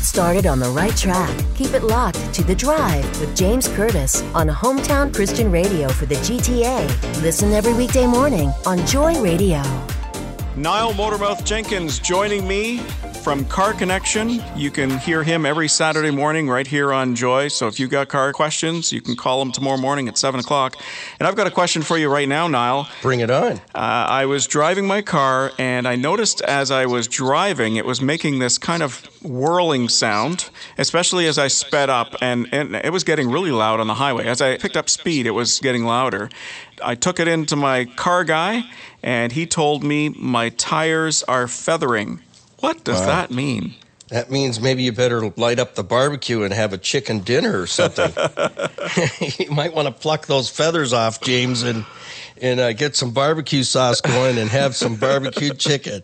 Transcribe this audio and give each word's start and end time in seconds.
Get 0.00 0.06
started 0.06 0.46
on 0.46 0.60
the 0.60 0.70
right 0.70 0.96
track. 0.96 1.30
Keep 1.54 1.74
it 1.74 1.82
locked 1.82 2.32
to 2.32 2.42
The 2.42 2.54
Drive 2.54 3.04
with 3.20 3.36
James 3.36 3.68
Curtis 3.68 4.22
on 4.34 4.48
Hometown 4.48 5.14
Christian 5.14 5.52
Radio 5.52 5.90
for 5.90 6.06
the 6.06 6.14
GTA. 6.14 6.88
Listen 7.20 7.52
every 7.52 7.74
weekday 7.74 8.06
morning 8.06 8.50
on 8.64 8.78
Joy 8.86 9.20
Radio. 9.20 9.60
Niall 10.56 10.94
Motormouth 10.94 11.44
Jenkins 11.44 11.98
joining 11.98 12.48
me 12.48 12.78
from 13.20 13.44
Car 13.44 13.74
Connection. 13.74 14.42
You 14.56 14.70
can 14.70 14.98
hear 14.98 15.22
him 15.22 15.44
every 15.44 15.68
Saturday 15.68 16.10
morning 16.10 16.48
right 16.48 16.66
here 16.66 16.92
on 16.92 17.14
Joy. 17.14 17.48
So 17.48 17.68
if 17.68 17.78
you've 17.78 17.90
got 17.90 18.08
car 18.08 18.32
questions, 18.32 18.92
you 18.92 19.02
can 19.02 19.14
call 19.14 19.42
him 19.42 19.52
tomorrow 19.52 19.76
morning 19.76 20.08
at 20.08 20.16
7 20.16 20.40
o'clock. 20.40 20.76
And 21.18 21.28
I've 21.28 21.36
got 21.36 21.46
a 21.46 21.50
question 21.50 21.82
for 21.82 21.98
you 21.98 22.10
right 22.10 22.28
now, 22.28 22.48
Niall. 22.48 22.88
Bring 23.02 23.20
it 23.20 23.30
on. 23.30 23.52
Uh, 23.52 23.60
I 23.74 24.24
was 24.24 24.46
driving 24.46 24.86
my 24.86 25.02
car 25.02 25.52
and 25.58 25.86
I 25.86 25.96
noticed 25.96 26.40
as 26.42 26.70
I 26.70 26.86
was 26.86 27.06
driving, 27.06 27.76
it 27.76 27.84
was 27.84 28.00
making 28.00 28.38
this 28.38 28.56
kind 28.56 28.82
of 28.82 29.06
whirling 29.22 29.90
sound, 29.90 30.48
especially 30.78 31.26
as 31.26 31.38
I 31.38 31.48
sped 31.48 31.90
up, 31.90 32.16
and, 32.22 32.48
and 32.52 32.74
it 32.74 32.92
was 32.92 33.04
getting 33.04 33.30
really 33.30 33.52
loud 33.52 33.80
on 33.80 33.86
the 33.86 33.94
highway. 33.94 34.26
As 34.26 34.40
I 34.40 34.56
picked 34.56 34.78
up 34.78 34.88
speed, 34.88 35.26
it 35.26 35.32
was 35.32 35.60
getting 35.60 35.84
louder. 35.84 36.30
I 36.82 36.94
took 36.94 37.20
it 37.20 37.28
into 37.28 37.54
my 37.56 37.84
car 37.84 38.24
guy, 38.24 38.62
and 39.02 39.32
he 39.32 39.46
told 39.46 39.84
me 39.84 40.08
my 40.08 40.48
tires 40.48 41.22
are 41.24 41.46
feathering. 41.46 42.20
What 42.60 42.84
does 42.84 43.00
Wow. 43.00 43.06
that 43.06 43.30
mean? 43.30 43.74
That 44.08 44.30
means 44.30 44.60
maybe 44.60 44.82
you 44.82 44.92
better 44.92 45.30
light 45.36 45.58
up 45.60 45.76
the 45.76 45.84
barbecue 45.84 46.42
and 46.42 46.52
have 46.52 46.72
a 46.72 46.78
chicken 46.78 47.20
dinner 47.20 47.60
or 47.60 47.66
something. 47.68 48.10
you 49.38 49.50
might 49.52 49.72
want 49.72 49.86
to 49.86 49.92
pluck 49.92 50.26
those 50.26 50.50
feathers 50.50 50.92
off, 50.92 51.20
James, 51.20 51.62
and 51.62 51.84
and 52.42 52.58
uh, 52.58 52.72
get 52.72 52.96
some 52.96 53.12
barbecue 53.12 53.62
sauce 53.62 54.00
going 54.00 54.38
and 54.38 54.50
have 54.50 54.74
some 54.74 54.96
barbecued 54.96 55.58
chicken. 55.58 56.02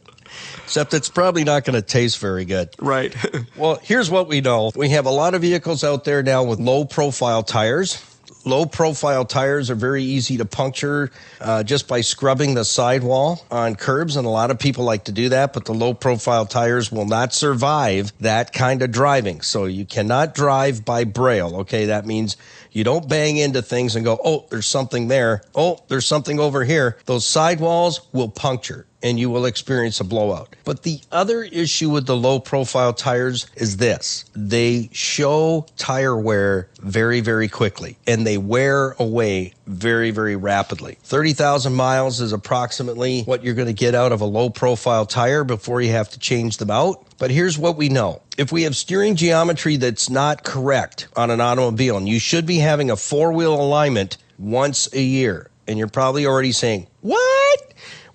Except 0.65 0.92
it's 0.95 1.09
probably 1.09 1.45
not 1.45 1.65
going 1.65 1.74
to 1.74 1.82
taste 1.82 2.19
very 2.19 2.45
good. 2.45 2.68
Right. 2.79 3.15
Well, 3.57 3.79
here's 3.82 4.10
what 4.10 4.29
we 4.29 4.41
know. 4.41 4.70
We 4.77 4.91
have 4.91 5.07
a 5.07 5.10
lot 5.10 5.34
of 5.34 5.41
vehicles 5.43 5.82
out 5.82 6.04
there 6.04 6.23
now 6.23 6.45
with 6.45 6.60
low 6.60 6.84
profile 6.84 7.43
tires. 7.43 8.04
Low 8.47 8.65
profile 8.65 9.25
tires 9.25 9.71
are 9.71 9.75
very 9.75 10.05
easy 10.05 10.37
to 10.37 10.45
puncture 10.45 11.11
uh, 11.41 11.65
just 11.65 11.89
by 11.89 12.01
scrubbing 12.01 12.55
the 12.55 12.65
sidewall 12.65 13.45
on 13.51 13.75
curbs, 13.75 14.15
and 14.15 14.25
a 14.25 14.30
lot 14.30 14.53
of 14.53 14.61
people 14.61 14.85
like 14.85 15.07
to 15.07 15.13
do 15.13 15.30
that, 15.30 15.53
but 15.53 15.65
the 15.65 15.75
low 15.75 15.93
profile 15.93 16.47
tires 16.47 16.93
will 16.93 17.07
not 17.07 17.35
survive 17.35 18.13
that 18.21 18.53
kind 18.53 18.83
of 18.83 18.93
driving. 18.93 19.41
So 19.41 19.65
you 19.65 19.85
cannot 19.85 20.37
drive 20.37 20.85
by 20.85 21.03
braille, 21.03 21.57
okay? 21.63 21.87
That 21.87 22.07
means 22.07 22.37
you 22.71 22.85
don't 22.85 23.09
bang 23.09 23.37
into 23.37 23.63
things 23.63 23.97
and 23.97 24.05
go, 24.05 24.16
oh, 24.25 24.47
there's 24.49 24.66
something 24.66 25.09
there. 25.09 25.43
Oh, 25.53 25.83
there's 25.88 26.07
something 26.07 26.38
over 26.38 26.63
here. 26.63 26.99
Those 27.07 27.27
sidewalls 27.27 28.03
will 28.13 28.29
puncture 28.29 28.87
and 29.07 29.21
you 29.21 29.30
will 29.30 29.46
experience 29.46 30.01
a 30.01 30.04
blowout. 30.04 30.57
But 30.65 30.82
the 30.82 31.01
other 31.12 31.45
issue 31.45 31.90
with 31.90 32.07
the 32.07 32.16
low 32.16 32.40
profile 32.40 32.93
tires 32.93 33.46
is 33.54 33.76
this 33.76 34.24
they 34.35 34.90
show 34.93 35.66
tire 35.76 36.16
wear 36.16 36.68
very, 36.80 37.21
very 37.21 37.46
quickly 37.46 37.96
and 38.07 38.26
they 38.26 38.37
wear 38.37 38.96
away 38.98 39.54
very, 39.68 40.10
very 40.10 40.35
rapidly. 40.35 40.98
30,000 41.04 41.73
miles 41.73 42.21
is 42.21 42.32
approximately 42.32 43.23
what 43.23 43.45
you're 43.45 43.54
going 43.54 43.68
to 43.68 43.73
get 43.73 43.95
out 43.95 44.10
of 44.10 44.21
a 44.21 44.24
low 44.24 44.51
profile 44.51 45.07
tire 45.07 45.45
before 45.45 45.80
you 45.80 45.93
have 45.93 46.09
to 46.10 46.18
change 46.18 46.57
them 46.57 46.70
out. 46.70 47.07
But 47.18 47.30
here's 47.30 47.57
what 47.57 47.76
we 47.76 47.88
know. 47.88 48.23
If 48.37 48.51
we 48.51 48.65
have 48.65 48.74
steering 48.74 49.15
geometry 49.15 49.76
that's 49.76 50.10
not 50.10 50.43
correct 50.43 51.07
on 51.15 51.30
an 51.30 51.41
automobile, 51.41 51.96
and 51.96 52.09
you 52.09 52.18
should 52.18 52.45
be 52.45 52.59
having 52.59 52.91
a 52.91 52.96
four 52.96 53.32
wheel 53.32 53.54
alignment 53.54 54.18
once 54.38 54.93
a 54.93 55.01
year, 55.01 55.48
and 55.66 55.79
you're 55.79 55.88
probably 55.88 56.26
already 56.26 56.52
saying, 56.52 56.88
What? 57.01 57.66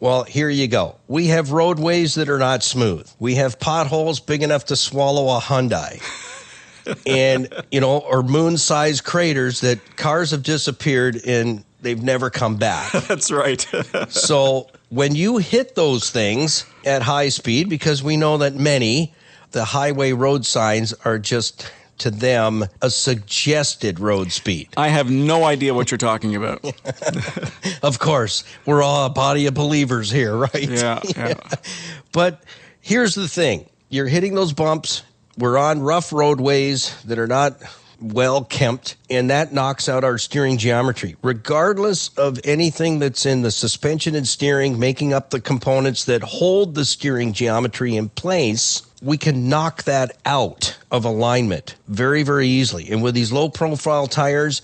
Well, 0.02 0.24
here 0.24 0.50
you 0.50 0.68
go. 0.68 0.96
We 1.08 1.28
have 1.28 1.52
roadways 1.52 2.16
that 2.16 2.28
are 2.28 2.40
not 2.40 2.64
smooth. 2.64 3.08
We 3.20 3.36
have 3.36 3.60
potholes 3.60 4.20
big 4.20 4.42
enough 4.42 4.66
to 4.66 4.76
swallow 4.76 5.38
a 5.38 5.40
Hyundai. 5.40 6.02
and, 7.06 7.54
you 7.72 7.82
know, 7.82 8.00
or 8.00 8.24
moon 8.24 8.58
sized 8.58 9.04
craters 9.04 9.62
that 9.62 9.98
cars 9.98 10.32
have 10.32 10.42
disappeared 10.42 11.22
and 11.28 11.64
they've 11.84 12.02
never 12.02 12.32
come 12.32 12.58
back. 12.58 12.92
That's 13.08 13.32
right. 13.32 13.61
so 14.10 14.72
when 14.90 15.14
you 15.14 15.38
hit 15.38 15.76
those 15.76 16.10
things 16.10 16.66
at 16.84 17.04
high 17.04 17.30
speed, 17.30 17.70
because 17.70 18.02
we 18.02 18.17
know 18.17 18.40
that 18.40 18.56
many, 18.56 19.14
the 19.52 19.66
highway 19.66 20.14
road 20.14 20.48
signs 20.48 20.94
are 21.06 21.20
just 21.20 21.72
to 22.02 22.12
them 22.12 22.66
a 22.82 22.89
suggested 22.89 24.00
road 24.00 24.32
speed. 24.32 24.70
I 24.76 24.89
have 24.89 25.10
no 25.10 25.44
idea 25.44 25.73
what 25.73 25.92
you're 25.92 25.98
talking 25.98 26.36
about. 26.36 26.64
Of 27.84 27.98
course, 27.98 28.44
we're 28.66 28.84
all 28.84 29.08
a 29.08 29.10
body 29.10 29.48
of 29.48 29.56
believers 29.56 30.11
here, 30.11 30.36
right? 30.36 30.70
Yeah, 30.70 31.00
yeah. 31.16 31.34
But 32.11 32.44
here's 32.80 33.16
the 33.16 33.28
thing 33.28 33.67
you're 33.90 34.08
hitting 34.08 34.36
those 34.36 34.54
bumps. 34.54 35.04
We're 35.38 35.58
on 35.58 35.82
rough 35.82 36.14
roadways 36.14 37.02
that 37.04 37.17
are 37.17 37.28
not 37.28 37.60
well 38.02 38.44
kempt, 38.44 38.98
and 39.10 39.30
that 39.30 39.54
knocks 39.54 39.88
out 39.90 40.04
our 40.04 40.17
steering 40.17 40.58
geometry. 40.58 41.16
Regardless 41.23 42.10
of 42.17 42.40
anything 42.44 43.00
that's 43.00 43.26
in 43.26 43.42
the 43.42 43.52
suspension 43.52 44.16
and 44.16 44.28
steering, 44.28 44.80
making 44.80 45.14
up 45.14 45.30
the 45.30 45.42
components 45.42 46.06
that 46.06 46.22
hold 46.22 46.76
the 46.76 46.86
steering 46.86 47.34
geometry 47.34 47.95
in 47.95 48.10
place, 48.10 48.84
we 49.02 49.17
can 49.17 49.50
knock 49.50 49.84
that 49.84 50.17
out 50.26 50.78
of 50.92 51.06
alignment 51.06 51.76
very, 51.88 52.23
very 52.23 52.48
easily. 52.48 52.89
And 52.89 53.02
with 53.02 53.16
these 53.16 53.32
low 53.32 53.50
profile 53.50 54.08
tires, 54.08 54.62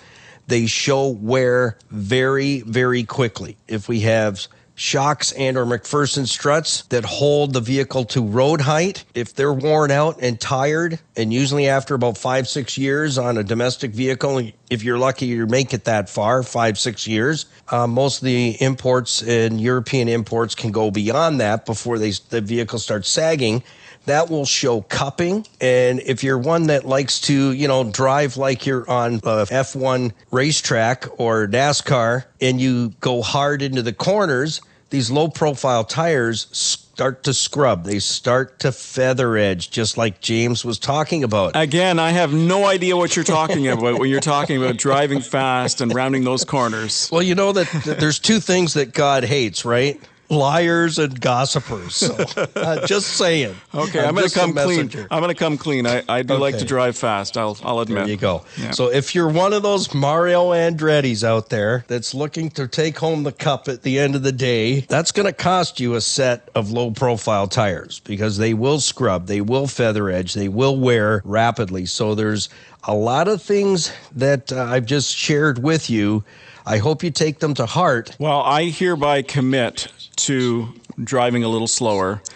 they 0.48 0.66
show 0.68 1.08
wear 1.10 1.78
very, 1.90 2.62
very 2.62 3.04
quickly. 3.04 3.58
If 3.68 3.90
we 3.90 4.02
have 4.02 4.48
shocks 4.76 5.32
and 5.32 5.58
or 5.58 5.66
MacPherson 5.66 6.28
struts 6.28 6.84
that 6.84 7.04
hold 7.04 7.54
the 7.54 7.60
vehicle 7.60 8.06
to 8.06 8.22
road 8.22 8.62
height, 8.62 9.04
if 9.16 9.34
they're 9.34 9.54
worn 9.54 9.90
out 9.90 10.20
and 10.22 10.40
tired, 10.40 11.00
and 11.16 11.34
usually 11.34 11.68
after 11.68 11.96
about 11.96 12.16
five, 12.16 12.48
six 12.48 12.78
years 12.78 13.18
on 13.18 13.38
a 13.38 13.44
domestic 13.44 13.92
vehicle, 13.92 14.52
if 14.70 14.84
you're 14.84 14.98
lucky, 14.98 15.26
you 15.26 15.46
make 15.48 15.74
it 15.74 15.86
that 15.86 16.10
far, 16.10 16.44
five, 16.44 16.78
six 16.78 17.08
years. 17.08 17.46
Uh, 17.70 17.88
most 17.88 18.22
of 18.22 18.26
the 18.26 18.58
imports 18.62 19.22
and 19.22 19.60
European 19.60 20.08
imports 20.08 20.56
can 20.56 20.72
go 20.72 20.92
beyond 20.92 21.40
that 21.40 21.66
before 21.66 21.98
they 21.98 22.12
the 22.30 22.42
vehicle 22.42 22.80
starts 22.80 23.10
sagging 23.10 23.64
that 24.08 24.30
will 24.30 24.46
show 24.46 24.82
cupping. 24.82 25.46
And 25.62 26.00
if 26.00 26.24
you're 26.24 26.38
one 26.38 26.68
that 26.68 26.86
likes 26.86 27.20
to, 27.22 27.52
you 27.52 27.68
know, 27.68 27.84
drive 27.84 28.38
like 28.38 28.66
you're 28.66 28.90
on 28.90 29.16
a 29.16 29.46
F1 29.46 30.14
racetrack 30.32 31.08
or 31.20 31.48
NASCAR 31.48 32.24
and 32.42 32.60
you 32.60 32.94
go 33.02 33.22
hard 33.22 33.62
into 33.62 33.82
the 33.82 33.94
corners, 33.94 34.62
these 34.90 35.12
low 35.12 35.28
profile 35.28 35.84
tires 35.84 36.87
start 36.98 37.22
to 37.22 37.32
scrub. 37.32 37.84
They 37.84 38.00
start 38.00 38.58
to 38.62 38.72
feather 38.72 39.38
edge, 39.38 39.70
just 39.70 40.00
like 40.00 40.20
James 40.20 40.66
was 40.66 40.80
talking 40.80 41.24
about. 41.24 41.52
Again, 41.54 42.00
I 42.00 42.10
have 42.10 42.34
no 42.34 42.66
idea 42.66 42.98
what 42.98 43.16
you're 43.16 43.24
talking 43.24 43.68
about 43.68 44.00
when 44.00 44.10
you're 44.10 44.20
talking 44.20 44.58
about 44.58 44.78
driving 44.78 45.22
fast 45.22 45.80
and 45.80 45.94
rounding 45.94 46.24
those 46.24 46.44
corners. 46.44 47.08
Well, 47.12 47.22
you 47.22 47.36
know 47.36 47.52
that 47.52 47.68
that 47.86 48.00
there's 48.00 48.18
two 48.18 48.40
things 48.40 48.74
that 48.74 48.96
God 48.96 49.24
hates, 49.24 49.64
right? 49.64 50.02
Liars 50.30 51.00
and 51.00 51.20
gossipers. 51.20 51.96
So, 51.96 52.16
uh, 52.56 52.86
just 52.86 53.18
saying. 53.18 53.56
Okay, 53.74 54.04
I'm, 54.04 54.14
going 54.16 54.28
to 54.28 54.34
come 54.34 54.54
clean. 54.54 54.90
I'm 55.10 55.22
going 55.22 55.34
to 55.34 55.40
come 55.40 55.58
clean. 55.58 55.88
I, 55.88 56.04
I 56.10 56.22
do 56.24 56.36
like 56.38 56.58
to 56.58 56.66
drive 56.66 56.98
fast. 56.98 57.38
I'll 57.38 57.58
I'll 57.64 57.80
admit. 57.80 58.00
There 58.00 58.10
you 58.10 58.18
go. 58.18 58.44
Yeah. 58.58 58.72
So 58.72 58.92
if 58.92 59.16
you're 59.16 59.30
one 59.30 59.54
of 59.54 59.64
those 59.64 59.94
Mario 59.94 60.52
Andretti's 60.52 61.24
out 61.24 61.50
there 61.50 61.86
that's 61.88 62.14
looking 62.14 62.50
to 62.52 62.68
take 62.68 62.98
home 62.98 63.24
the 63.24 63.32
cup 63.32 63.68
at 63.68 63.84
the 63.84 64.00
end 64.00 64.16
of 64.16 64.24
the 64.24 64.32
day, 64.32 64.82
that's 64.82 65.12
going 65.12 65.28
to 65.28 65.34
cost 65.34 65.80
you 65.80 65.96
a 65.96 66.02
set 66.02 66.50
of 66.56 66.72
low 66.72 66.92
profile 66.92 67.48
tires 67.48 68.00
because 68.02 68.38
they 68.38 68.54
will 68.54 68.80
scrub, 68.80 69.28
they 69.28 69.42
will 69.42 69.68
feather 69.68 70.10
edge, 70.10 70.34
they 70.34 70.50
will 70.50 70.78
wear 70.78 71.22
rapidly. 71.24 71.86
So 71.86 72.16
there's 72.16 72.50
a 72.84 72.94
lot 72.96 73.28
of 73.28 73.42
things 73.42 73.92
that 74.16 74.52
uh, 74.52 74.64
I've 74.64 74.86
just 74.86 75.16
shared 75.16 75.60
with 75.62 75.90
you. 75.90 76.24
I 76.66 76.78
hope 76.80 77.04
you 77.04 77.12
take 77.12 77.40
them 77.40 77.54
to 77.56 77.66
heart. 77.66 78.16
Well, 78.20 78.42
I 78.42 78.66
hereby 78.66 79.22
commit 79.22 79.88
to 80.18 80.68
driving 81.02 81.44
a 81.44 81.48
little 81.50 81.68
slower. 81.68 82.22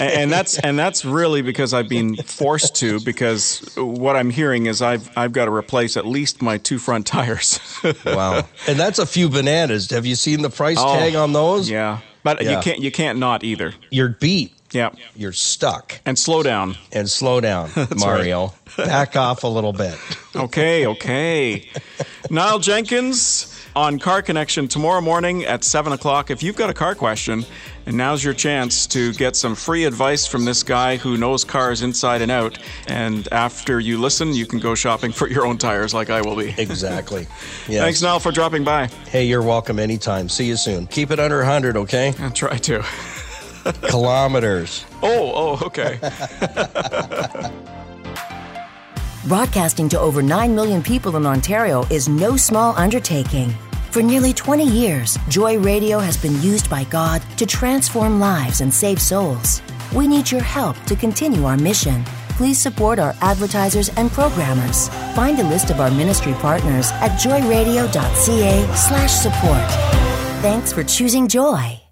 And, 0.00 0.12
and 0.12 0.32
that's 0.32 0.58
and 0.58 0.78
that's 0.78 1.04
really 1.04 1.42
because 1.42 1.74
I've 1.74 1.90
been 1.90 2.16
forced 2.16 2.76
to 2.76 3.00
because 3.00 3.70
what 3.76 4.16
I'm 4.16 4.30
hearing 4.30 4.64
is 4.64 4.80
I've 4.80 5.10
I've 5.14 5.32
got 5.32 5.44
to 5.44 5.52
replace 5.52 5.98
at 5.98 6.06
least 6.06 6.40
my 6.40 6.56
two 6.56 6.78
front 6.78 7.06
tires. 7.06 7.60
Wow. 8.06 8.48
and 8.66 8.80
that's 8.80 8.98
a 8.98 9.04
few 9.04 9.28
bananas. 9.28 9.90
Have 9.90 10.06
you 10.06 10.14
seen 10.14 10.40
the 10.40 10.48
price 10.48 10.82
tag 10.82 11.16
on 11.16 11.34
those? 11.34 11.70
Oh, 11.70 11.74
Yeah. 11.74 11.98
But 12.22 12.42
Yeah. 12.42 12.56
you 12.56 12.62
can't 12.62 12.78
you 12.80 12.90
can't 12.90 13.18
not 13.18 13.44
either. 13.44 13.74
You're 13.90 14.08
beat. 14.08 14.54
Yeah. 14.72 14.90
You're 15.16 15.32
stuck. 15.32 16.00
And 16.04 16.18
slow 16.18 16.42
down. 16.42 16.76
And 16.92 17.08
slow 17.08 17.40
down, 17.40 17.70
Mario. 17.96 18.52
Back 18.76 19.16
off 19.16 19.44
a 19.44 19.48
little 19.48 19.72
bit. 19.72 19.96
Okay, 20.36 20.86
okay. 20.86 21.68
Niall 22.30 22.60
Jenkins 22.60 23.60
on 23.74 23.98
Car 23.98 24.22
Connection 24.22 24.68
tomorrow 24.68 25.00
morning 25.00 25.44
at 25.44 25.64
7 25.64 25.92
o'clock. 25.92 26.30
If 26.30 26.44
you've 26.44 26.54
got 26.54 26.70
a 26.70 26.74
car 26.74 26.94
question, 26.94 27.44
and 27.86 27.96
now's 27.96 28.22
your 28.22 28.34
chance 28.34 28.86
to 28.88 29.12
get 29.14 29.34
some 29.34 29.56
free 29.56 29.84
advice 29.84 30.28
from 30.28 30.44
this 30.44 30.62
guy 30.62 30.96
who 30.96 31.16
knows 31.16 31.42
cars 31.42 31.82
inside 31.82 32.22
and 32.22 32.30
out. 32.30 32.56
And 32.86 33.26
after 33.32 33.80
you 33.80 33.98
listen, 33.98 34.32
you 34.32 34.46
can 34.46 34.60
go 34.60 34.76
shopping 34.76 35.10
for 35.10 35.26
your 35.28 35.44
own 35.44 35.58
tires 35.58 35.92
like 35.92 36.08
I 36.08 36.20
will 36.20 36.36
be. 36.36 36.54
Exactly. 36.58 37.26
Yes. 37.66 37.82
Thanks, 37.82 38.02
Niall, 38.02 38.20
for 38.20 38.30
dropping 38.30 38.62
by. 38.62 38.86
Hey, 39.08 39.24
you're 39.24 39.42
welcome 39.42 39.80
anytime. 39.80 40.28
See 40.28 40.44
you 40.46 40.56
soon. 40.56 40.86
Keep 40.86 41.10
it 41.10 41.18
under 41.18 41.38
100, 41.38 41.76
okay? 41.78 42.14
I'll 42.20 42.30
try 42.30 42.58
to. 42.58 42.84
Kilometers. 43.88 44.84
Oh, 45.02 45.32
oh, 45.34 45.66
okay. 45.66 45.98
Broadcasting 49.26 49.88
to 49.90 50.00
over 50.00 50.22
9 50.22 50.54
million 50.54 50.82
people 50.82 51.16
in 51.16 51.26
Ontario 51.26 51.84
is 51.90 52.08
no 52.08 52.36
small 52.36 52.74
undertaking. 52.76 53.52
For 53.90 54.02
nearly 54.02 54.32
20 54.32 54.66
years, 54.66 55.18
Joy 55.28 55.58
Radio 55.58 55.98
has 55.98 56.16
been 56.16 56.40
used 56.40 56.70
by 56.70 56.84
God 56.84 57.22
to 57.36 57.46
transform 57.46 58.20
lives 58.20 58.60
and 58.60 58.72
save 58.72 59.00
souls. 59.00 59.60
We 59.94 60.06
need 60.06 60.30
your 60.30 60.42
help 60.42 60.82
to 60.84 60.96
continue 60.96 61.44
our 61.44 61.56
mission. 61.56 62.04
Please 62.30 62.58
support 62.58 62.98
our 62.98 63.14
advertisers 63.20 63.88
and 63.96 64.10
programmers. 64.12 64.88
Find 65.14 65.38
a 65.40 65.48
list 65.48 65.70
of 65.70 65.80
our 65.80 65.90
ministry 65.90 66.34
partners 66.34 66.90
at 66.92 67.18
joyradio.ca 67.18 68.74
slash 68.76 69.12
support. 69.12 69.68
Thanks 70.42 70.72
for 70.72 70.84
choosing 70.84 71.26
Joy. 71.26 71.87